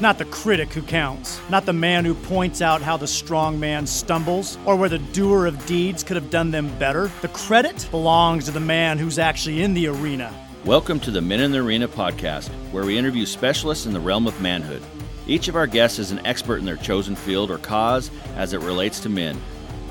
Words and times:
It's 0.00 0.02
not 0.02 0.16
the 0.16 0.24
critic 0.24 0.72
who 0.72 0.80
counts, 0.80 1.38
not 1.50 1.66
the 1.66 1.74
man 1.74 2.06
who 2.06 2.14
points 2.14 2.62
out 2.62 2.80
how 2.80 2.96
the 2.96 3.06
strong 3.06 3.60
man 3.60 3.86
stumbles 3.86 4.56
or 4.64 4.74
where 4.74 4.88
the 4.88 4.98
doer 4.98 5.44
of 5.44 5.66
deeds 5.66 6.02
could 6.02 6.16
have 6.16 6.30
done 6.30 6.50
them 6.50 6.74
better. 6.78 7.10
The 7.20 7.28
credit 7.28 7.86
belongs 7.90 8.46
to 8.46 8.50
the 8.50 8.60
man 8.60 8.96
who's 8.96 9.18
actually 9.18 9.60
in 9.60 9.74
the 9.74 9.88
arena. 9.88 10.32
Welcome 10.64 11.00
to 11.00 11.10
the 11.10 11.20
Men 11.20 11.40
in 11.40 11.52
the 11.52 11.58
Arena 11.58 11.86
podcast, 11.86 12.48
where 12.72 12.86
we 12.86 12.96
interview 12.96 13.26
specialists 13.26 13.84
in 13.84 13.92
the 13.92 14.00
realm 14.00 14.26
of 14.26 14.40
manhood. 14.40 14.82
Each 15.26 15.48
of 15.48 15.54
our 15.54 15.66
guests 15.66 15.98
is 15.98 16.12
an 16.12 16.24
expert 16.24 16.60
in 16.60 16.64
their 16.64 16.76
chosen 16.76 17.14
field 17.14 17.50
or 17.50 17.58
cause 17.58 18.10
as 18.36 18.54
it 18.54 18.60
relates 18.60 19.00
to 19.00 19.10
men. 19.10 19.38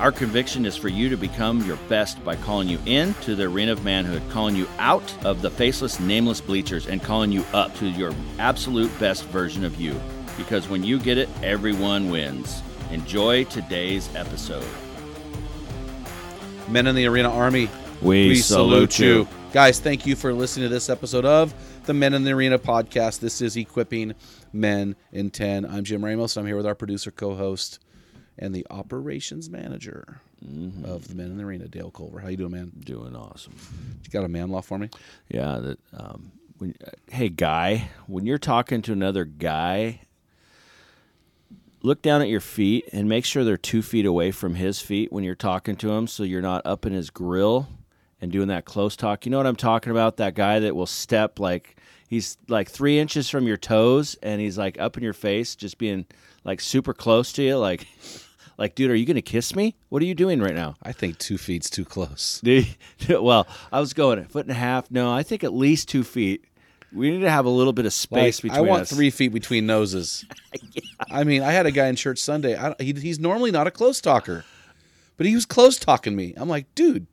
Our 0.00 0.12
conviction 0.12 0.64
is 0.64 0.78
for 0.78 0.88
you 0.88 1.10
to 1.10 1.16
become 1.18 1.62
your 1.66 1.76
best 1.90 2.24
by 2.24 2.34
calling 2.34 2.70
you 2.70 2.78
in 2.86 3.12
to 3.20 3.34
the 3.34 3.42
arena 3.42 3.72
of 3.72 3.84
manhood, 3.84 4.22
calling 4.30 4.56
you 4.56 4.66
out 4.78 5.12
of 5.26 5.42
the 5.42 5.50
faceless, 5.50 6.00
nameless 6.00 6.40
bleachers, 6.40 6.86
and 6.86 7.02
calling 7.02 7.30
you 7.30 7.44
up 7.52 7.74
to 7.76 7.86
your 7.86 8.14
absolute 8.38 8.90
best 8.98 9.26
version 9.26 9.62
of 9.62 9.78
you. 9.78 10.00
Because 10.38 10.70
when 10.70 10.82
you 10.82 10.98
get 10.98 11.18
it, 11.18 11.28
everyone 11.42 12.08
wins. 12.08 12.62
Enjoy 12.90 13.44
today's 13.44 14.08
episode. 14.16 14.64
Men 16.66 16.86
in 16.86 16.94
the 16.94 17.04
Arena 17.04 17.30
Army, 17.30 17.68
We 18.00 18.36
salute 18.36 18.98
you. 18.98 19.28
Guys, 19.52 19.80
thank 19.80 20.06
you 20.06 20.16
for 20.16 20.32
listening 20.32 20.64
to 20.64 20.74
this 20.74 20.88
episode 20.88 21.26
of 21.26 21.52
the 21.84 21.92
Men 21.92 22.14
in 22.14 22.24
the 22.24 22.32
Arena 22.32 22.58
podcast. 22.58 23.20
This 23.20 23.42
is 23.42 23.54
Equipping 23.54 24.14
Men 24.50 24.96
in 25.12 25.30
10. 25.30 25.66
I'm 25.66 25.84
Jim 25.84 26.02
Ramos, 26.02 26.38
and 26.38 26.44
I'm 26.44 26.46
here 26.46 26.56
with 26.56 26.64
our 26.64 26.74
producer, 26.74 27.10
co 27.10 27.34
host, 27.34 27.80
and 28.40 28.54
the 28.54 28.66
operations 28.70 29.50
manager 29.50 30.20
of 30.84 31.06
the 31.06 31.14
Men 31.14 31.26
in 31.26 31.36
the 31.36 31.44
Arena, 31.44 31.68
Dale 31.68 31.90
Culver. 31.90 32.18
How 32.18 32.28
you 32.28 32.38
doing, 32.38 32.52
man? 32.52 32.72
Doing 32.80 33.14
awesome. 33.14 33.54
You 34.02 34.10
got 34.10 34.24
a 34.24 34.28
man 34.28 34.48
law 34.48 34.62
for 34.62 34.78
me? 34.78 34.88
Yeah. 35.28 35.58
That. 35.58 35.78
Um, 35.96 36.32
when, 36.58 36.74
uh, 36.84 36.90
hey, 37.10 37.28
guy, 37.28 37.90
when 38.06 38.26
you're 38.26 38.38
talking 38.38 38.82
to 38.82 38.92
another 38.92 39.24
guy, 39.24 40.00
look 41.82 42.02
down 42.02 42.22
at 42.22 42.28
your 42.28 42.40
feet 42.40 42.86
and 42.92 43.08
make 43.08 43.24
sure 43.24 43.44
they're 43.44 43.56
two 43.56 43.82
feet 43.82 44.06
away 44.06 44.30
from 44.30 44.54
his 44.54 44.80
feet 44.80 45.12
when 45.12 45.24
you're 45.24 45.34
talking 45.34 45.76
to 45.76 45.90
him, 45.92 46.06
so 46.06 46.22
you're 46.22 46.42
not 46.42 46.64
up 46.66 46.84
in 46.84 46.92
his 46.92 47.10
grill 47.10 47.68
and 48.20 48.32
doing 48.32 48.48
that 48.48 48.64
close 48.64 48.96
talk. 48.96 49.24
You 49.24 49.30
know 49.30 49.38
what 49.38 49.46
I'm 49.46 49.56
talking 49.56 49.90
about? 49.90 50.18
That 50.18 50.34
guy 50.34 50.58
that 50.60 50.76
will 50.76 50.86
step 50.86 51.38
like 51.38 51.76
he's 52.08 52.36
like 52.48 52.70
three 52.70 52.98
inches 52.98 53.30
from 53.30 53.46
your 53.46 53.56
toes 53.56 54.16
and 54.22 54.40
he's 54.40 54.58
like 54.58 54.78
up 54.78 54.96
in 54.98 55.02
your 55.02 55.14
face, 55.14 55.54
just 55.56 55.78
being 55.78 56.06
like 56.44 56.60
super 56.60 56.94
close 56.94 57.32
to 57.34 57.42
you, 57.42 57.58
like. 57.58 57.86
Like, 58.60 58.74
dude, 58.74 58.90
are 58.90 58.94
you 58.94 59.06
gonna 59.06 59.22
kiss 59.22 59.56
me? 59.56 59.74
What 59.88 60.02
are 60.02 60.04
you 60.04 60.14
doing 60.14 60.38
right 60.40 60.54
now? 60.54 60.76
I 60.82 60.92
think 60.92 61.16
two 61.18 61.38
feet's 61.38 61.70
too 61.70 61.84
close. 61.86 62.42
well, 63.08 63.48
I 63.72 63.80
was 63.80 63.94
going 63.94 64.18
a 64.18 64.24
foot 64.26 64.44
and 64.44 64.52
a 64.52 64.54
half. 64.54 64.90
No, 64.90 65.10
I 65.10 65.22
think 65.22 65.42
at 65.42 65.54
least 65.54 65.88
two 65.88 66.04
feet. 66.04 66.44
We 66.92 67.10
need 67.10 67.20
to 67.20 67.30
have 67.30 67.46
a 67.46 67.50
little 67.50 67.72
bit 67.72 67.86
of 67.86 67.92
space 67.94 68.38
Like, 68.38 68.52
between 68.52 68.58
I 68.58 68.68
want 68.68 68.82
us. 68.82 68.92
three 68.92 69.10
feet 69.10 69.28
between 69.28 69.64
noses. 69.64 70.26
I 71.10 71.24
mean, 71.24 71.40
I 71.42 71.52
had 71.52 71.64
a 71.64 71.70
guy 71.70 71.86
in 71.86 71.96
church 71.96 72.18
Sunday. 72.18 72.54
I, 72.56 72.74
he, 72.80 72.92
he's 72.92 73.18
normally 73.20 73.50
not 73.52 73.66
a 73.66 73.70
close 73.70 74.00
talker, 74.00 74.44
but 75.16 75.24
he 75.24 75.34
was 75.34 75.46
close 75.46 75.78
talking 75.78 76.14
me. 76.14 76.34
I'm 76.36 76.48
like, 76.48 76.66
dude, 76.74 77.06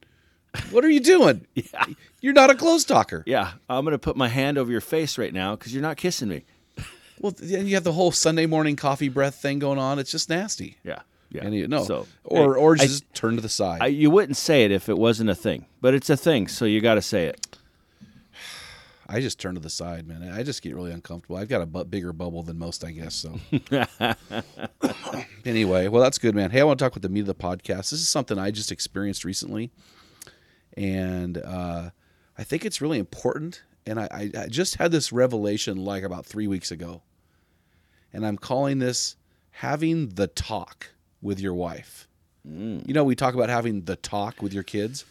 what 0.72 0.84
are 0.84 0.90
you 0.90 1.00
doing? 1.00 1.48
Yeah. 1.56 1.86
You're 2.20 2.34
not 2.34 2.50
a 2.50 2.56
close 2.56 2.84
talker. 2.84 3.24
Yeah, 3.28 3.52
I'm 3.70 3.86
gonna 3.86 4.00
put 4.00 4.18
my 4.18 4.28
hand 4.28 4.58
over 4.58 4.70
your 4.72 4.82
face 4.82 5.18
right 5.20 5.32
now 5.34 5.56
because 5.56 5.72
you're 5.74 5.84
not 5.84 5.96
kissing 5.98 6.28
me. 6.28 6.44
Well, 7.20 7.34
then 7.38 7.68
you 7.68 7.76
have 7.76 7.84
the 7.84 7.94
whole 7.94 8.12
Sunday 8.12 8.48
morning 8.48 8.76
coffee 8.76 9.08
breath 9.08 9.36
thing 9.36 9.60
going 9.60 9.78
on. 9.80 9.98
It's 10.00 10.12
just 10.12 10.28
nasty. 10.30 10.78
Yeah, 10.84 11.02
yeah. 11.30 11.44
And 11.46 11.54
you 11.54 11.68
no, 11.68 11.84
So, 11.84 12.08
or 12.24 12.56
or 12.58 12.74
I- 12.74 12.78
just 12.78 13.12
turn 13.14 13.36
to 13.36 13.42
the 13.42 13.50
side. 13.50 13.82
I, 13.82 13.88
you 13.88 14.10
wouldn't 14.10 14.38
say 14.38 14.64
it 14.66 14.72
if 14.72 14.90
it 14.90 14.98
wasn't 14.98 15.30
a 15.30 15.36
thing, 15.36 15.66
but 15.82 15.94
it's 15.94 16.10
a 16.10 16.18
thing, 16.18 16.48
so 16.48 16.66
you 16.66 16.82
got 16.82 16.96
to 16.96 17.02
say 17.02 17.26
it. 17.26 17.46
I 19.10 19.22
just 19.22 19.40
turn 19.40 19.56
to 19.56 19.62
the 19.62 19.70
side, 19.70 20.06
man. 20.08 20.22
I 20.32 20.44
just 20.44 20.62
get 20.62 20.76
really 20.76 20.92
uncomfortable. 20.92 21.38
I've 21.38 21.48
got 21.48 21.62
a 21.62 21.66
bu- 21.66 21.86
bigger 21.86 22.12
bubble 22.12 22.44
than 22.44 22.58
most, 22.60 22.84
I 22.84 22.92
guess. 22.92 23.16
So, 23.16 23.40
anyway, 25.46 25.88
well, 25.88 26.02
that's 26.02 26.18
good, 26.18 26.36
man. 26.36 26.52
Hey, 26.52 26.62
I 26.62 26.64
want 26.64 26.80
to 26.80 26.86
talk 26.86 26.94
with 26.94 27.04
the 27.04 27.10
meat 27.10 27.22
of 27.22 27.28
the 27.28 27.36
podcast. 27.36 27.90
This 27.90 27.94
is 27.94 28.10
something 28.10 28.38
I 28.38 28.52
just 28.52 28.72
experienced 28.72 29.24
recently, 29.24 29.72
and 30.76 31.38
uh, 31.38 31.90
I 32.38 32.44
think 32.44 32.66
it's 32.66 32.82
really 32.82 33.00
important. 33.00 33.64
And 33.86 34.00
I, 34.02 34.08
I, 34.12 34.32
I 34.44 34.48
just 34.48 34.76
had 34.76 34.92
this 34.92 35.14
revelation 35.14 35.78
like 35.78 36.04
about 36.04 36.26
three 36.26 36.48
weeks 36.48 36.72
ago, 36.72 37.02
and 38.12 38.26
I'm 38.26 38.38
calling 38.38 38.80
this 38.80 39.16
having 39.52 40.10
the 40.10 40.28
talk 40.28 40.90
with 41.22 41.40
your 41.40 41.54
wife. 41.54 42.08
You 42.46 42.94
know, 42.94 43.04
we 43.04 43.16
talk 43.16 43.34
about 43.34 43.50
having 43.50 43.84
the 43.84 43.98
talk 43.98 44.42
with 44.42 44.54
your 44.54 44.64
kids. 44.64 45.04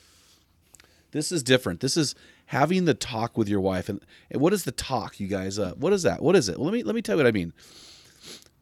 This 1.10 1.30
is 1.30 1.42
different. 1.42 1.80
This 1.80 1.96
is 1.96 2.14
having 2.46 2.84
the 2.84 2.94
talk 2.94 3.36
with 3.36 3.48
your 3.48 3.60
wife. 3.60 3.88
And, 3.88 4.00
and 4.30 4.40
what 4.40 4.52
is 4.52 4.64
the 4.64 4.72
talk, 4.72 5.20
you 5.20 5.26
guys? 5.26 5.58
Uh, 5.58 5.74
what 5.76 5.92
is 5.92 6.02
that? 6.02 6.22
What 6.22 6.36
is 6.36 6.48
it? 6.48 6.58
Let 6.58 6.72
me 6.72 6.82
let 6.82 6.94
me 6.94 7.02
tell 7.02 7.16
you 7.16 7.22
what 7.22 7.28
I 7.28 7.32
mean. 7.32 7.52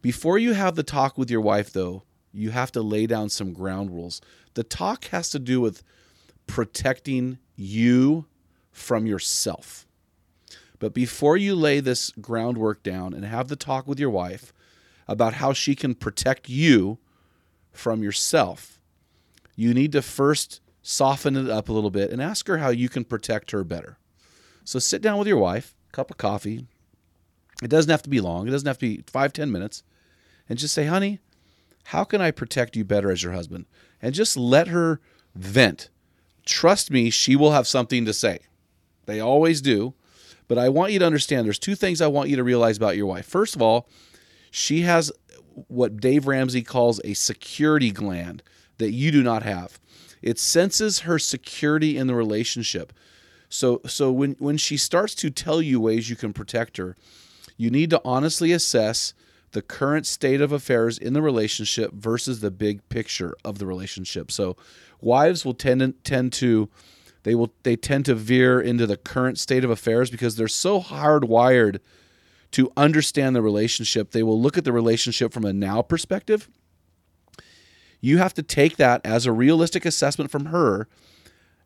Before 0.03 0.39
you 0.39 0.53
have 0.53 0.75
the 0.75 0.83
talk 0.83 1.17
with 1.17 1.31
your 1.31 1.41
wife, 1.41 1.73
though, 1.73 2.03
you 2.33 2.51
have 2.51 2.73
to 2.73 2.83
lay 2.83 3.07
down 3.07 3.29
some 3.29 3.53
ground 3.53 3.91
rules. 3.91 4.21
The 4.55 4.65
talk 4.65 5.07
has 5.07 5.31
to 5.31 5.39
do 5.39 5.61
with 5.61 5.83
protecting 6.47 7.39
you 7.57 8.27
from 8.73 9.07
yourself. 9.07 9.87
But 10.79 10.93
before 10.93 11.37
you 11.37 11.55
lay 11.55 11.81
this 11.81 12.11
groundwork 12.11 12.83
down 12.83 13.15
and 13.15 13.25
have 13.25 13.49
the 13.49 13.57
talk 13.57 13.87
with 13.87 13.99
your 13.99 14.11
wife 14.11 14.53
about 15.07 15.35
how 15.35 15.53
she 15.53 15.75
can 15.75 15.95
protect 15.95 16.49
you 16.49 16.99
from 17.77 18.03
yourself, 18.03 18.81
you 19.57 19.75
need 19.75 19.93
to 19.93 20.03
first 20.03 20.61
soften 20.83 21.37
it 21.37 21.49
up 21.49 21.69
a 21.69 21.73
little 21.73 21.91
bit 21.91 22.11
and 22.11 22.21
ask 22.21 22.47
her 22.47 22.59
how 22.59 22.69
you 22.69 22.89
can 22.89 23.05
protect 23.05 23.51
her 23.51 23.65
better. 23.65 23.99
So 24.65 24.79
sit 24.79 25.03
down 25.03 25.19
with 25.19 25.29
your 25.29 25.39
wife, 25.39 25.75
cup 25.93 26.11
of 26.11 26.17
coffee. 26.17 26.67
It 27.63 27.69
doesn't 27.69 27.91
have 27.91 28.03
to 28.03 28.11
be 28.11 28.21
long. 28.21 28.49
It 28.49 28.51
doesn't 28.51 28.67
have 28.67 28.79
to 28.79 28.97
be 28.97 29.05
five, 29.07 29.33
ten 29.33 29.51
minutes. 29.51 29.83
And 30.49 30.59
just 30.59 30.75
say, 30.75 30.87
honey, 30.87 31.21
how 31.85 32.05
can 32.05 32.21
I 32.21 32.31
protect 32.31 32.77
you 32.77 32.85
better 32.85 33.11
as 33.11 33.23
your 33.23 33.33
husband? 33.33 33.67
And 34.03 34.15
just 34.15 34.37
let 34.37 34.69
her 34.69 35.01
vent. 35.35 35.89
Trust 36.45 36.91
me, 36.91 37.11
she 37.11 37.37
will 37.37 37.53
have 37.53 37.67
something 37.67 38.05
to 38.05 38.13
say. 38.13 38.41
They 39.07 39.21
always 39.21 39.61
do. 39.61 39.95
But 40.49 40.59
I 40.59 40.69
want 40.69 40.93
you 40.93 40.99
to 40.99 41.07
understand 41.07 41.47
there's 41.47 41.59
two 41.59 41.75
things 41.75 42.01
I 42.01 42.07
want 42.07 42.29
you 42.29 42.37
to 42.37 42.45
realize 42.45 42.77
about 42.77 42.97
your 42.97 43.07
wife. 43.07 43.27
First 43.27 43.57
of 43.57 43.63
all, 43.63 43.89
she 44.51 44.83
has 44.83 45.11
what 45.69 45.99
Dave 45.99 46.27
Ramsey 46.27 46.63
calls 46.63 47.01
a 47.05 47.15
security 47.15 47.91
gland 47.91 48.43
that 48.79 48.93
you 48.93 49.11
do 49.11 49.23
not 49.23 49.43
have. 49.43 49.79
It 50.23 50.39
senses 50.39 51.01
her 51.01 51.19
security 51.19 51.97
in 51.97 52.07
the 52.07 52.15
relationship. 52.15 52.93
So 53.49 53.81
so 53.87 54.11
when 54.11 54.37
when 54.39 54.57
she 54.57 54.77
starts 54.77 55.15
to 55.17 55.31
tell 55.31 55.63
you 55.63 55.81
ways 55.81 56.11
you 56.11 56.17
can 56.17 56.33
protect 56.33 56.77
her, 56.77 56.97
you 57.57 57.71
need 57.71 57.91
to 57.91 58.01
honestly 58.05 58.53
assess 58.53 59.15
the 59.53 59.63
current 59.63 60.07
state 60.07 60.41
of 60.41 60.51
affairs 60.51 60.99
in 60.99 61.13
the 61.13 61.23
relationship 61.23 61.93
versus 61.93 62.41
the 62.41 62.51
big 62.51 62.87
picture 62.89 63.37
of 63.45 63.59
the 63.59 63.67
relationship. 63.67 64.33
So 64.33 64.57
wives 65.01 65.45
will 65.45 65.55
tend 65.55 65.95
tend 66.05 66.33
to 66.35 66.69
they 67.23 67.35
will 67.35 67.53
they 67.63 67.77
tend 67.77 68.05
to 68.07 68.15
veer 68.15 68.61
into 68.61 68.87
the 68.87 68.97
current 68.97 69.39
state 69.39 69.65
of 69.65 69.71
affairs 69.71 70.11
because 70.11 70.37
they're 70.37 70.49
so 70.49 70.81
hardwired 70.81 71.79
to 72.55 72.71
understand 72.77 73.35
the 73.35 73.43
relationship. 73.43 74.13
They 74.13 74.23
will 74.23 74.41
look 74.41 74.57
at 74.57 74.63
the 74.63 74.73
relationship 74.73 75.33
from 75.33 75.45
a 75.45 75.53
now 75.53 75.83
perspective. 75.83 76.49
You 78.01 78.19
have 78.19 78.33
to 78.35 78.45
take 78.45 78.77
that 78.77 79.01
as 79.05 79.27
a 79.27 79.33
realistic 79.33 79.85
assessment 79.85 80.31
from 80.31 80.47
her 80.47 80.87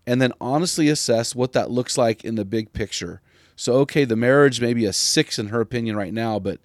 and 0.06 0.23
then 0.23 0.32
honestly 0.40 0.88
assess 0.88 1.35
what 1.35 1.52
that 1.52 1.70
looks 1.70 1.99
like 1.99 2.25
in 2.25 2.37
the 2.37 2.44
big 2.46 2.73
picture. 2.73 3.20
So, 3.55 3.75
okay, 3.81 4.06
the 4.06 4.17
marriage 4.17 4.62
may 4.62 4.73
be 4.73 4.87
a 4.87 4.93
six 4.94 5.38
in 5.38 5.49
her 5.49 5.61
opinion 5.61 5.94
right 5.94 6.14
now, 6.14 6.38
but 6.38 6.61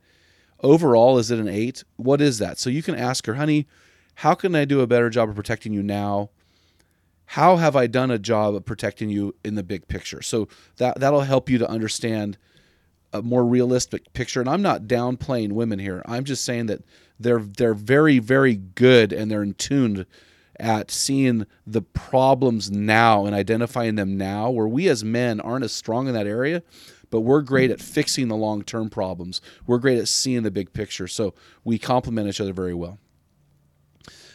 overall, 0.62 1.18
is 1.18 1.30
it 1.30 1.40
an 1.40 1.50
eight? 1.50 1.84
What 1.98 2.22
is 2.22 2.38
that? 2.38 2.58
So, 2.58 2.70
you 2.70 2.82
can 2.82 2.96
ask 2.96 3.26
her, 3.26 3.34
honey, 3.34 3.68
how 4.16 4.36
can 4.36 4.56
I 4.56 4.64
do 4.64 4.80
a 4.80 4.88
better 4.88 5.10
job 5.10 5.28
of 5.28 5.36
protecting 5.36 5.74
you 5.74 5.84
now? 5.84 6.30
How 7.26 7.58
have 7.58 7.76
I 7.76 7.88
done 7.88 8.12
a 8.12 8.20
job 8.20 8.56
of 8.56 8.64
protecting 8.64 9.10
you 9.10 9.36
in 9.44 9.56
the 9.56 9.64
big 9.64 9.90
picture? 9.90 10.22
So, 10.22 10.48
that, 10.78 11.02
that'll 11.02 11.22
help 11.22 11.50
you 11.50 11.58
to 11.58 11.70
understand 11.70 12.38
a 13.14 13.22
more 13.22 13.46
realistic 13.46 14.12
picture. 14.14 14.40
And 14.40 14.50
I'm 14.50 14.62
not 14.62 14.84
downplaying 14.84 15.54
women 15.54 15.80
here. 15.80 16.02
I'm 16.06 16.24
just 16.24 16.44
saying 16.44 16.66
that 16.68 16.84
they're 17.20 17.40
they're 17.40 17.74
very 17.74 18.20
very 18.20 18.56
good 18.56 19.14
and 19.14 19.30
they're 19.30 19.44
in 19.44 19.54
tuned 19.54 20.06
at 20.60 20.92
seeing 20.92 21.46
the 21.66 21.82
problems 21.82 22.70
now 22.70 23.26
and 23.26 23.36
identifying 23.36 23.96
them 23.96 24.18
now, 24.18 24.50
where 24.50 24.68
we 24.68 24.88
as 24.88 25.04
men 25.04 25.40
aren't 25.40 25.66
as 25.66 25.72
strong 25.72 26.08
in 26.08 26.14
that 26.14 26.28
area, 26.28 26.62
but 27.10 27.22
we're 27.22 27.42
great 27.42 27.72
at 27.72 27.82
fixing 27.82 28.28
the 28.28 28.36
long 28.36 28.64
term 28.64 28.90
problems. 28.90 29.42
We're 29.66 29.80
great 29.80 29.98
at 29.98 30.08
seeing 30.08 30.44
the 30.44 30.52
big 30.52 30.74
picture. 30.74 31.08
So 31.08 31.34
we 31.64 31.78
complement 31.78 32.28
each 32.28 32.42
other 32.42 32.54
very 32.54 32.74
well. 32.74 33.00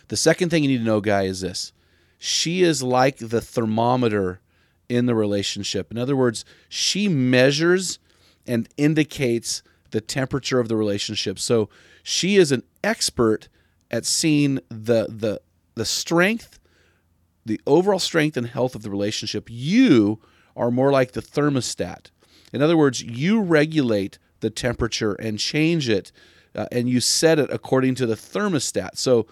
The 0.09 0.17
second 0.17 0.49
thing 0.49 0.63
you 0.63 0.71
need 0.71 0.79
to 0.79 0.85
know, 0.85 1.01
guy, 1.01 1.23
is 1.23 1.41
this 1.41 1.73
she 2.19 2.63
is 2.63 2.83
like 2.83 3.19
the 3.19 3.41
thermometer 3.41 4.41
in 4.89 5.07
the 5.07 5.15
relationship. 5.15 5.91
In 5.91 5.99
other 5.99 6.17
words, 6.17 6.45
she 6.69 7.09
measures 7.09 7.99
and 8.49 8.69
indicates 8.77 9.63
the 9.91 10.01
temperature 10.01 10.59
of 10.59 10.69
the 10.69 10.77
relationship. 10.77 11.39
So 11.39 11.69
she 12.03 12.37
is 12.37 12.51
an 12.51 12.63
expert 12.83 13.49
at 13.91 14.05
seeing 14.05 14.57
the 14.69 15.07
the 15.09 15.41
the 15.75 15.85
strength, 15.85 16.59
the 17.47 17.61
overall 17.67 18.01
strength 18.01 18.37
and 18.37 18.47
health 18.49 18.75
of 18.75 18.83
the 18.83 18.91
relationship. 18.91 19.49
You 19.49 20.21
are 20.57 20.71
more 20.71 20.91
like 20.91 21.13
the 21.13 21.23
thermostat. 21.23 22.11
In 22.53 22.63
other 22.63 22.77
words, 22.77 23.03
you 23.03 23.41
regulate 23.41 24.19
the 24.41 24.51
temperature 24.51 25.13
and 25.15 25.39
change 25.39 25.89
it, 25.89 26.11
uh, 26.55 26.67
and 26.73 26.89
you 26.89 27.01
set 27.01 27.39
it 27.39 27.51
according 27.51 27.95
to 27.97 28.07
the 28.07 28.15
thermostat. 28.15 28.97
So, 28.97 29.27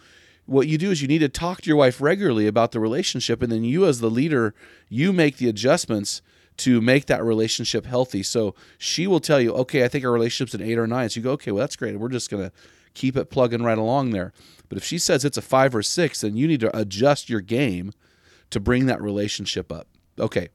what 0.45 0.69
you 0.69 0.79
do 0.79 0.93
is 0.93 1.03
you 1.03 1.09
need 1.09 1.19
to 1.19 1.29
talk 1.29 1.63
to 1.63 1.69
your 1.69 1.77
wife 1.77 2.01
regularly 2.01 2.47
about 2.47 2.71
the 2.71 2.79
relationship, 2.79 3.43
and 3.43 3.51
then 3.51 3.65
you, 3.65 3.85
as 3.85 3.99
the 3.99 4.11
leader, 4.11 4.55
you 4.89 5.13
make 5.13 5.39
the 5.39 5.49
adjustments 5.49 6.23
to 6.58 6.81
make 6.81 7.06
that 7.06 7.23
relationship 7.25 7.87
healthy. 7.87 8.23
So 8.23 8.55
she 8.79 9.06
will 9.06 9.20
tell 9.20 9.41
you, 9.41 9.53
okay, 9.53 9.85
I 9.85 9.88
think 9.88 10.05
our 10.05 10.12
relationship's 10.12 10.55
an 10.55 10.62
eight 10.62 10.79
or 10.79 10.87
nine. 10.87 11.08
So 11.11 11.19
you 11.19 11.25
go, 11.25 11.32
okay, 11.32 11.50
well 11.50 11.61
that's 11.61 11.76
great. 11.76 11.99
We're 11.99 12.08
just 12.08 12.31
gonna 12.31 12.53
keep 12.94 13.17
it 13.17 13.31
plugging 13.31 13.62
right 13.62 13.79
along 13.79 14.11
there. 14.11 14.32
But 14.69 14.79
if 14.79 14.85
she 14.85 14.99
says 14.99 15.25
it's 15.25 15.37
a 15.37 15.43
five 15.43 15.75
or 15.75 15.82
six, 15.82 16.23
then 16.23 16.37
you 16.37 16.49
need 16.49 16.61
to 16.61 16.76
adjust 16.76 17.29
your 17.29 17.41
game 17.41 17.93
to 18.50 18.61
bring 18.61 18.87
that 18.87 19.03
relationship 19.03 19.70
up. 19.70 19.88
Okay. 20.19 20.49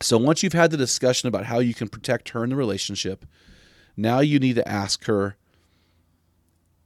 So 0.00 0.16
once 0.16 0.42
you've 0.42 0.54
had 0.54 0.70
the 0.70 0.76
discussion 0.76 1.28
about 1.28 1.46
how 1.46 1.58
you 1.58 1.74
can 1.74 1.88
protect 1.88 2.30
her 2.30 2.42
in 2.42 2.50
the 2.50 2.56
relationship, 2.56 3.26
now 3.96 4.20
you 4.20 4.38
need 4.38 4.54
to 4.54 4.66
ask 4.66 5.04
her 5.04 5.36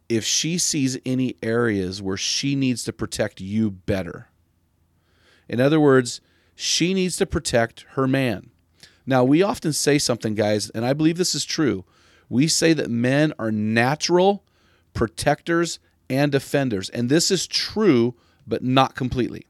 if 0.09 0.25
she 0.25 0.59
sees 0.59 0.99
any 1.07 1.37
areas 1.43 2.03
where 2.03 2.17
she 2.17 2.55
needs 2.57 2.85
to 2.85 2.93
protect 2.93 3.41
you 3.41 3.71
better. 3.71 4.29
In 5.49 5.61
other 5.61 5.79
words, 5.79 6.21
she 6.55 6.95
needs 6.95 7.17
to 7.17 7.27
protect 7.27 7.85
her 7.91 8.07
man. 8.07 8.51
Now, 9.07 9.25
we 9.25 9.43
often 9.43 9.73
say 9.73 9.99
something, 9.99 10.35
guys, 10.35 10.71
and 10.71 10.85
I 10.85 10.93
believe 10.93 11.19
this 11.19 11.35
is 11.35 11.45
true. 11.45 11.85
We 12.29 12.49
say 12.49 12.73
that 12.73 12.91
men 12.91 13.33
are 13.39 13.53
natural 13.53 14.45
protectors 14.95 15.79
and 16.09 16.33
defenders. 16.33 16.89
And 16.91 17.09
this 17.09 17.31
is 17.31 17.47
true, 17.47 18.15
but 18.47 18.63
not 18.63 18.95
completely. 18.95 19.47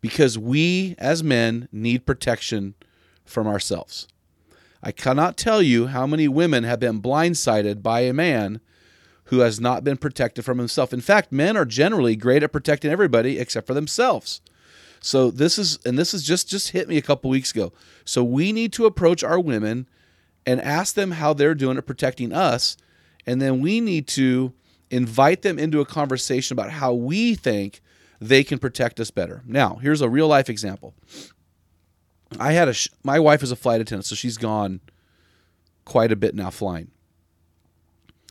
Because 0.00 0.38
we, 0.38 0.94
as 0.98 1.22
men, 1.22 1.68
need 1.72 2.06
protection 2.06 2.74
from 3.24 3.46
ourselves. 3.46 4.06
I 4.82 4.92
cannot 4.92 5.38
tell 5.38 5.62
you 5.62 5.86
how 5.86 6.06
many 6.06 6.28
women 6.28 6.64
have 6.64 6.80
been 6.80 7.00
blindsided 7.00 7.82
by 7.82 8.00
a 8.00 8.12
man 8.12 8.60
who 9.24 9.38
has 9.38 9.58
not 9.58 9.82
been 9.82 9.96
protected 9.96 10.44
from 10.44 10.58
himself. 10.58 10.92
In 10.92 11.00
fact, 11.00 11.32
men 11.32 11.56
are 11.56 11.64
generally 11.64 12.16
great 12.16 12.42
at 12.42 12.52
protecting 12.52 12.90
everybody 12.90 13.38
except 13.38 13.66
for 13.66 13.72
themselves. 13.72 14.42
So 15.04 15.30
this 15.30 15.58
is 15.58 15.78
and 15.84 15.98
this 15.98 16.14
is 16.14 16.22
just 16.22 16.48
just 16.48 16.70
hit 16.70 16.88
me 16.88 16.96
a 16.96 17.02
couple 17.02 17.28
weeks 17.28 17.50
ago. 17.50 17.74
So 18.06 18.24
we 18.24 18.52
need 18.52 18.72
to 18.72 18.86
approach 18.86 19.22
our 19.22 19.38
women 19.38 19.86
and 20.46 20.62
ask 20.62 20.94
them 20.94 21.10
how 21.10 21.34
they're 21.34 21.54
doing 21.54 21.76
at 21.76 21.84
protecting 21.86 22.32
us 22.32 22.78
and 23.26 23.40
then 23.40 23.60
we 23.60 23.80
need 23.80 24.08
to 24.08 24.54
invite 24.90 25.42
them 25.42 25.58
into 25.58 25.80
a 25.82 25.84
conversation 25.84 26.54
about 26.54 26.70
how 26.70 26.94
we 26.94 27.34
think 27.34 27.82
they 28.18 28.42
can 28.42 28.58
protect 28.58 28.98
us 28.98 29.10
better. 29.10 29.42
Now, 29.46 29.74
here's 29.76 30.00
a 30.00 30.08
real 30.08 30.26
life 30.26 30.48
example. 30.48 30.94
I 32.40 32.52
had 32.52 32.70
a 32.70 32.74
my 33.02 33.20
wife 33.20 33.42
is 33.42 33.50
a 33.50 33.56
flight 33.56 33.82
attendant, 33.82 34.06
so 34.06 34.14
she's 34.14 34.38
gone 34.38 34.80
quite 35.84 36.12
a 36.12 36.16
bit 36.16 36.34
now 36.34 36.48
flying. 36.48 36.90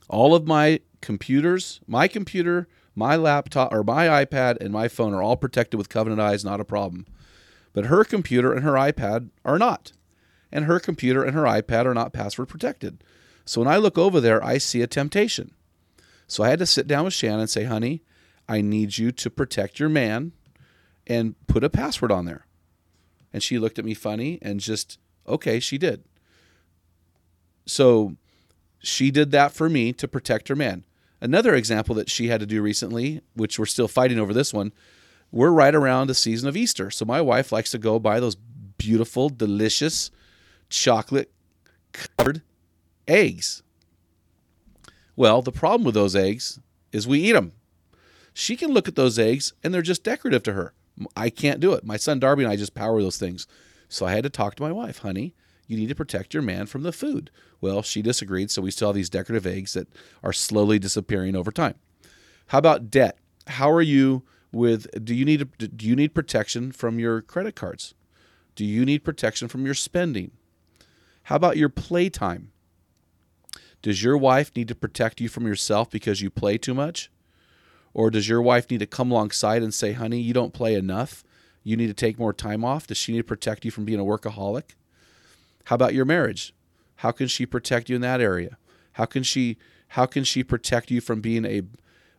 All 0.10 0.34
of 0.34 0.48
my 0.48 0.80
computers, 1.02 1.82
my 1.86 2.08
computer, 2.08 2.68
my 2.96 3.16
laptop 3.16 3.74
or 3.74 3.84
my 3.84 4.08
iPad 4.26 4.58
and 4.62 4.72
my 4.72 4.88
phone 4.88 5.14
are 5.14 5.22
all 5.22 5.36
protected 5.36 5.78
with 5.78 5.90
Covenant 5.90 6.22
Eyes, 6.22 6.46
not 6.46 6.60
a 6.60 6.66
problem. 6.66 7.06
But 7.74 7.86
her 7.86 8.04
computer 8.04 8.54
and 8.54 8.64
her 8.64 8.74
iPad 8.74 9.30
are 9.44 9.58
not. 9.58 9.94
And 10.52 10.66
her 10.66 10.80
computer 10.80 11.24
and 11.24 11.36
her 11.36 11.44
iPad 11.44 11.86
are 11.86 11.96
not 11.96 12.14
password 12.14 12.50
protected. 12.50 13.04
So 13.46 13.62
when 13.62 13.68
I 13.68 13.78
look 13.78 13.98
over 13.98 14.22
there, 14.22 14.44
I 14.44 14.60
see 14.60 14.82
a 14.82 14.88
temptation. 14.88 15.52
So 16.28 16.44
I 16.44 16.50
had 16.50 16.60
to 16.60 16.66
sit 16.66 16.88
down 16.88 17.06
with 17.06 17.14
Shannon 17.14 17.42
and 17.42 17.50
say, 17.50 17.64
honey, 17.64 18.04
I 18.48 18.62
need 18.62 18.98
you 18.98 19.12
to 19.12 19.30
protect 19.30 19.80
your 19.80 19.90
man 19.90 20.34
and 21.08 21.36
put 21.48 21.64
a 21.64 21.70
password 21.70 22.12
on 22.12 22.26
there. 22.26 22.46
And 23.34 23.42
she 23.42 23.58
looked 23.58 23.80
at 23.80 23.86
me 23.86 23.94
funny 23.94 24.38
and 24.42 24.60
just, 24.60 25.00
okay, 25.28 25.60
she 25.60 25.78
did. 25.78 26.04
So 27.66 28.16
she 28.80 29.12
did 29.12 29.32
that 29.32 29.54
for 29.54 29.70
me 29.70 29.94
to 29.94 30.08
protect 30.08 30.50
her 30.50 30.56
man. 30.56 30.86
Another 31.24 31.56
example 31.56 31.96
that 31.96 32.10
she 32.10 32.28
had 32.28 32.42
to 32.42 32.46
do 32.46 32.62
recently, 32.62 33.22
which 33.34 33.58
we're 33.58 33.66
still 33.66 33.88
fighting 33.88 34.20
over 34.20 34.34
this 34.34 34.54
one, 34.54 34.74
we're 35.32 35.52
right 35.52 35.74
around 35.74 36.08
the 36.08 36.14
season 36.14 36.50
of 36.50 36.58
Easter. 36.58 36.92
So 36.92 37.06
my 37.06 37.22
wife 37.22 37.54
likes 37.54 37.72
to 37.72 37.78
go 37.78 37.98
buy 37.98 38.20
those 38.20 38.36
beautiful, 38.78 39.30
delicious, 39.30 40.12
chocolate 40.70 41.32
covered 41.94 42.42
eggs. 43.08 43.64
Well, 45.16 45.42
the 45.42 45.54
problem 45.54 45.86
with 45.86 45.96
those 45.96 46.14
eggs 46.14 46.60
is 46.92 47.08
we 47.08 47.22
eat 47.22 47.32
them. 47.32 47.54
She 48.34 48.58
can 48.58 48.72
look 48.72 48.90
at 48.90 48.98
those 48.98 49.18
eggs 49.18 49.54
and 49.64 49.74
they're 49.74 49.82
just 49.82 50.04
decorative 50.04 50.44
to 50.44 50.54
her. 50.54 50.74
I 51.16 51.30
can't 51.30 51.62
do 51.62 51.72
it. 51.72 51.86
My 51.86 51.96
son 51.96 52.20
Darby 52.20 52.44
and 52.44 52.52
I 52.52 52.58
just 52.58 52.76
power 52.76 53.02
those 53.02 53.18
things. 53.18 53.48
So 53.88 54.06
I 54.06 54.12
had 54.12 54.24
to 54.24 54.30
talk 54.30 54.56
to 54.56 54.64
my 54.64 54.74
wife, 54.74 54.98
honey, 54.98 55.36
you 55.68 55.78
need 55.78 55.90
to 55.90 55.96
protect 55.96 56.34
your 56.34 56.44
man 56.44 56.66
from 56.66 56.84
the 56.84 56.92
food. 56.92 57.32
Well, 57.62 57.82
she 57.82 58.02
disagreed, 58.02 58.52
so 58.52 58.62
we 58.62 58.72
still 58.72 58.90
have 58.90 58.96
these 58.96 59.10
decorative 59.10 59.46
eggs 59.46 59.74
that 59.74 59.88
are 60.22 60.34
slowly 60.34 60.80
disappearing 60.80 61.36
over 61.36 61.52
time. 61.52 61.76
How 62.48 62.58
about 62.58 62.92
debt? 62.92 63.18
How 63.48 63.72
are 63.72 63.82
you 63.82 64.24
with 64.52 64.88
do 65.04 65.16
you 65.16 65.26
need 65.26 65.50
do 65.58 65.88
you 65.88 65.96
need 65.96 66.14
protection 66.14 66.72
from 66.72 67.00
your 67.00 67.22
credit 67.22 67.56
cards? 67.56 67.94
Do 68.56 68.66
you 68.66 68.86
need 68.86 69.04
protection 69.04 69.48
from 69.48 69.66
your 69.66 69.74
spending? 69.74 70.32
How 71.24 71.38
about 71.38 71.58
your 71.58 71.70
playtime? 71.70 72.52
Does 73.82 74.04
your 74.04 74.18
wife 74.18 74.52
need 74.56 74.68
to 74.68 74.76
protect 74.76 75.20
you 75.20 75.28
from 75.28 75.48
yourself 75.48 75.90
because 75.90 76.22
you 76.22 76.30
play 76.30 76.58
too 76.58 76.74
much? 76.74 77.10
Or 77.94 78.10
does 78.10 78.30
your 78.30 78.42
wife 78.42 78.70
need 78.70 78.80
to 78.80 78.86
come 78.86 79.12
alongside 79.12 79.62
and 79.62 79.74
say, 79.74 79.94
honey, 79.94 80.20
you 80.20 80.34
don't 80.34 80.54
play 80.54 80.76
enough? 80.76 81.24
You 81.64 81.78
need 81.78 81.88
to 81.88 81.94
take 81.94 82.18
more 82.18 82.34
time 82.34 82.64
off? 82.64 82.88
Does 82.88 82.98
she 82.98 83.12
need 83.12 83.20
to 83.20 83.24
protect 83.24 83.66
you 83.66 83.72
from 83.72 83.86
being 83.86 84.00
a 84.00 84.06
workaholic? 84.06 84.72
How 85.66 85.76
about 85.76 85.94
your 85.94 86.06
marriage? 86.06 86.54
How 86.98 87.12
can 87.12 87.28
she 87.28 87.46
protect 87.46 87.90
you 87.90 87.96
in 87.96 88.02
that 88.02 88.22
area? 88.22 88.58
How 88.94 89.06
can 89.06 89.24
she 89.24 89.58
how 89.90 90.06
can 90.06 90.24
she 90.24 90.44
protect 90.44 90.90
you 90.90 91.02
from 91.02 91.22
being 91.22 91.46
a 91.46 91.62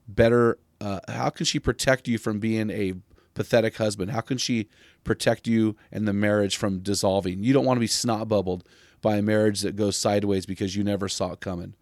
better 0.06 0.58
uh, 0.80 1.00
how 1.08 1.30
can 1.30 1.46
she 1.46 1.58
protect 1.58 2.08
you 2.08 2.18
from 2.18 2.38
being 2.38 2.70
a 2.70 2.94
pathetic 3.34 3.76
husband? 3.76 4.10
How 4.10 4.20
can 4.20 4.38
she 4.38 4.68
protect 5.02 5.46
you 5.46 5.76
and 5.90 6.06
the 6.06 6.12
marriage 6.12 6.56
from 6.56 6.80
dissolving? 6.80 7.42
You 7.42 7.52
don't 7.52 7.64
want 7.64 7.76
to 7.76 7.82
be 7.82 7.86
snot 7.86 8.28
bubbled 8.28 8.64
by 9.00 9.16
a 9.16 9.22
marriage 9.22 9.60
that 9.60 9.76
goes 9.76 9.96
sideways 9.96 10.46
because 10.46 10.76
you 10.76 10.84
never 10.84 11.08
saw 11.08 11.32
it 11.32 11.40
coming? 11.40 11.74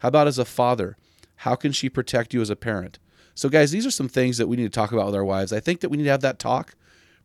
How 0.00 0.08
about 0.08 0.26
as 0.26 0.38
a 0.38 0.44
father? 0.44 0.96
How 1.36 1.54
can 1.54 1.72
she 1.72 1.88
protect 1.88 2.34
you 2.34 2.40
as 2.40 2.50
a 2.50 2.56
parent? 2.56 2.98
So, 3.34 3.48
guys, 3.48 3.70
these 3.70 3.86
are 3.86 3.90
some 3.90 4.08
things 4.08 4.38
that 4.38 4.48
we 4.48 4.56
need 4.56 4.64
to 4.64 4.68
talk 4.68 4.92
about 4.92 5.06
with 5.06 5.14
our 5.14 5.24
wives. 5.24 5.52
I 5.52 5.60
think 5.60 5.80
that 5.80 5.88
we 5.88 5.96
need 5.96 6.04
to 6.04 6.10
have 6.10 6.20
that 6.20 6.38
talk 6.38 6.74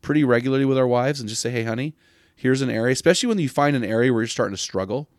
pretty 0.01 0.23
regularly 0.23 0.65
with 0.65 0.77
our 0.77 0.87
wives 0.87 1.19
and 1.19 1.27
just 1.27 1.41
say, 1.41 1.49
hey, 1.49 1.63
honey, 1.63 1.95
here's 2.35 2.61
an 2.61 2.69
area, 2.69 2.93
especially 2.93 3.27
when 3.27 3.39
you 3.39 3.49
find 3.49 3.75
an 3.75 3.83
area 3.83 4.11
where 4.11 4.21
you're 4.21 4.27
starting 4.27 4.55
to 4.55 4.61
struggle. 4.61 5.09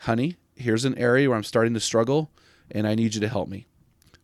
Honey, 0.00 0.36
here's 0.54 0.84
an 0.84 0.96
area 0.98 1.28
where 1.28 1.36
I'm 1.36 1.44
starting 1.44 1.74
to 1.74 1.80
struggle 1.80 2.30
and 2.70 2.86
I 2.86 2.94
need 2.94 3.14
you 3.14 3.20
to 3.20 3.28
help 3.28 3.48
me. 3.48 3.66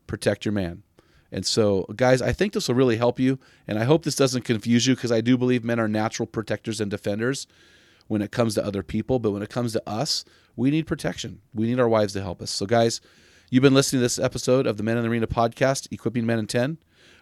Protect 0.06 0.44
your 0.44 0.52
man. 0.52 0.82
And 1.30 1.46
so, 1.46 1.86
guys, 1.96 2.20
I 2.20 2.32
think 2.32 2.52
this 2.52 2.68
will 2.68 2.74
really 2.74 2.98
help 2.98 3.18
you. 3.18 3.38
And 3.66 3.78
I 3.78 3.84
hope 3.84 4.04
this 4.04 4.16
doesn't 4.16 4.42
confuse 4.44 4.86
you 4.86 4.94
because 4.94 5.10
I 5.10 5.22
do 5.22 5.38
believe 5.38 5.64
men 5.64 5.80
are 5.80 5.88
natural 5.88 6.26
protectors 6.26 6.80
and 6.80 6.90
defenders 6.90 7.46
when 8.06 8.20
it 8.20 8.30
comes 8.30 8.54
to 8.54 8.64
other 8.64 8.82
people, 8.82 9.18
but 9.18 9.30
when 9.30 9.42
it 9.42 9.48
comes 9.48 9.72
to 9.72 9.82
us, 9.88 10.24
we 10.54 10.70
need 10.70 10.86
protection. 10.86 11.40
We 11.54 11.66
need 11.66 11.80
our 11.80 11.88
wives 11.88 12.12
to 12.12 12.20
help 12.20 12.42
us. 12.42 12.50
So, 12.50 12.66
guys, 12.66 13.00
you've 13.48 13.62
been 13.62 13.72
listening 13.72 14.00
to 14.00 14.04
this 14.04 14.18
episode 14.18 14.66
of 14.66 14.76
the 14.76 14.82
Men 14.82 14.98
in 14.98 15.04
the 15.04 15.08
Arena 15.08 15.26
podcast, 15.26 15.90
Equipping 15.90 16.26
Men 16.26 16.38
in 16.38 16.46
10. 16.46 16.76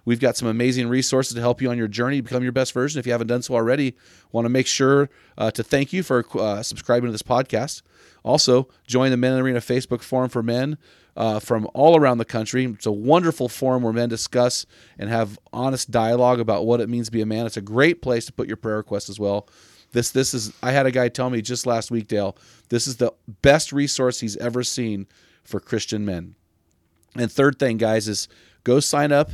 We've 0.05 0.21
got 0.21 0.37
some 0.37 0.49
amazing 0.49 0.89
resources 0.89 1.35
to 1.35 1.41
help 1.41 1.61
you 1.61 1.71
on 1.71 1.79
your 1.79 1.89
journey 1.89 2.19
to 2.19 2.23
become 2.23 2.43
your 2.43 2.53
best 2.53 2.73
version. 2.73 2.99
If 2.99 3.07
you 3.07 3.13
haven't 3.13 3.27
done 3.27 3.43
so 3.43 3.55
already, 3.55 3.97
want 4.33 4.45
to 4.45 4.49
make 4.49 4.67
sure 4.67 5.11
uh, 5.37 5.51
to 5.53 5.63
thank 5.63 5.93
you 5.93 6.03
for 6.03 6.25
uh, 6.39 6.63
subscribing 6.63 7.09
to 7.09 7.13
this 7.13 7.23
podcast. 7.23 7.83
Also, 8.23 8.69
join 8.87 9.11
the 9.11 9.17
Men 9.17 9.35
in 9.35 9.41
Arena 9.41 9.61
Facebook 9.61 10.03
forum 10.03 10.29
for 10.29 10.43
men 10.43 10.79
uh, 11.17 11.39
from 11.41 11.69
all 11.75 11.97
around 11.97 12.19
the 12.19 12.25
country. 12.25 12.65
It's 12.65 12.87
a 12.87 12.93
wonderful 12.93 13.49
forum 13.49 13.83
where 13.83 13.93
men 13.93 14.09
discuss 14.09 14.67
and 14.99 15.11
have 15.11 15.39
honest 15.53 15.91
dialogue 15.91 16.41
about 16.41 16.67
what 16.67 16.81
it 16.81 16.89
means 16.89 17.07
to 17.07 17.13
be 17.13 17.21
a 17.21 17.27
man. 17.27 17.47
It's 17.47 17.57
a 17.57 17.63
great 17.63 18.03
place 18.03 18.27
to 18.27 18.33
put 18.33 18.49
your 18.49 18.57
prayer 18.57 18.77
requests 18.77 19.09
as 19.09 19.19
well. 19.19 19.49
This 19.93 20.11
this 20.11 20.35
is 20.35 20.53
I 20.63 20.71
had 20.71 20.87
a 20.87 20.91
guy 20.91 21.09
tell 21.09 21.31
me 21.31 21.43
just 21.43 21.67
last 21.67 21.91
week, 21.91 22.07
Dale. 22.07 22.37
This 22.69 22.87
is 22.87 22.97
the 22.97 23.13
best 23.43 23.73
resource 23.73 24.21
he's 24.21 24.37
ever 24.37 24.63
seen 24.63 25.07
for 25.43 25.59
Christian 25.59 26.05
men. 26.05 26.37
And 27.17 27.31
third 27.31 27.59
thing, 27.59 27.77
guys, 27.77 28.07
is 28.07 28.29
go 28.63 28.79
sign 28.79 29.11
up 29.11 29.33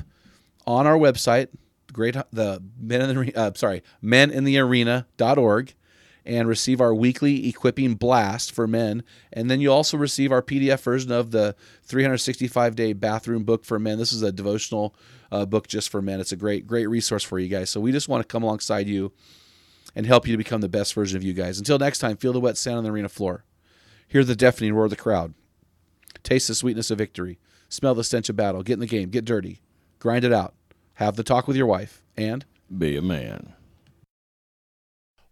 on 0.67 0.87
our 0.87 0.97
website, 0.97 1.49
great 1.93 2.17
the 2.33 2.63
men 2.79 3.01
in 3.01 3.17
the 3.17 3.35
uh, 3.35 3.53
sorry 3.55 3.83
men 4.03 4.31
in 4.31 4.45
the 4.45 4.59
arena.org 4.59 5.75
and 6.27 6.49
receive 6.49 6.81
our 6.81 6.93
weekly 6.93 7.49
equipping 7.49 7.95
blast 7.95 8.53
for 8.53 8.67
men. 8.67 9.05
And 9.33 9.49
then 9.49 9.61
you 9.61 9.73
also 9.73 9.97
receive 9.97 10.33
our 10.33 10.43
pdf 10.43 10.81
version 10.81 11.13
of 11.13 11.31
the 11.31 11.55
365 11.85 12.75
day 12.75 12.93
bathroom 12.93 13.45
book 13.45 13.65
for 13.65 13.79
men. 13.79 13.99
This 13.99 14.13
is 14.13 14.23
a 14.23 14.33
devotional 14.33 14.95
uh, 15.31 15.47
book 15.47 15.69
just 15.69 15.89
for 15.89 16.03
men. 16.03 16.21
It's 16.21 16.33
a 16.33 16.37
great 16.37 16.67
great 16.67 16.87
resource 16.87 17.23
for 17.23 17.39
you 17.39 17.49
guys. 17.49 17.71
So 17.71 17.81
we 17.81 17.93
just 17.93 18.09
want 18.09 18.23
to 18.23 18.29
come 18.31 18.43
alongside 18.43 18.89
you 18.89 19.13
and 19.95 20.05
help 20.05 20.27
you 20.27 20.33
to 20.33 20.39
become 20.39 20.61
the 20.61 20.69
best 20.69 20.93
version 20.95 21.17
of 21.17 21.23
you 21.23 21.33
guys. 21.33 21.59
Until 21.59 21.79
next 21.79 22.01
time 22.01 22.17
feel 22.17 22.33
the 22.33 22.41
wet 22.41 22.59
sand 22.59 22.79
on 22.79 22.85
the 22.85 22.91
arena 22.91 23.09
floor. 23.09 23.45
Hear 24.09 24.25
the 24.25 24.37
deafening 24.37 24.75
roar 24.75 24.85
of 24.85 24.91
the 24.91 24.97
crowd. 24.97 25.35
Taste 26.23 26.49
the 26.49 26.55
sweetness 26.55 26.91
of 26.91 26.99
victory. 26.99 27.39
Smell 27.69 27.95
the 27.95 28.05
stench 28.05 28.29
of 28.29 28.37
battle. 28.37 28.63
Get 28.63 28.75
in 28.75 28.81
the 28.81 28.87
game. 28.87 29.11
Get 29.11 29.25
dirty. 29.25 29.61
Grind 29.99 30.25
it 30.25 30.33
out 30.33 30.56
have 30.97 31.17
the 31.17 31.23
talk 31.23 31.47
with 31.49 31.57
your 31.57 31.67
wife, 31.67 32.03
and 32.17 32.45
be 32.77 32.97
a 32.97 33.03
man. 33.03 33.55